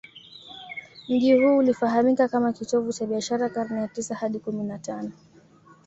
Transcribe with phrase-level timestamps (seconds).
[1.09, 5.11] Mji huu ulifahamika kama kitovu cha biashara karne ya tisa hadi kumi na tano